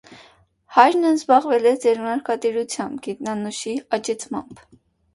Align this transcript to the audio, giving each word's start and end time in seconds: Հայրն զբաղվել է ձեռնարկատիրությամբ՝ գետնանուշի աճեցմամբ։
Հայրն 0.77 1.05
զբաղվել 1.09 1.69
է 1.73 1.75
ձեռնարկատիրությամբ՝ 1.85 2.99
գետնանուշի 3.11 3.79
աճեցմամբ։ 4.01 4.69